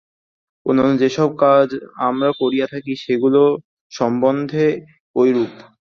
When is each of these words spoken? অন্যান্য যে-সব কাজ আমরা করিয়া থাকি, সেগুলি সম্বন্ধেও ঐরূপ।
অন্যান্য 0.65 0.99
যে-সব 1.01 1.29
কাজ 1.43 1.67
আমরা 2.07 2.29
করিয়া 2.41 2.67
থাকি, 2.73 2.93
সেগুলি 3.03 3.43
সম্বন্ধেও 3.91 4.73
ঐরূপ। 5.15 5.51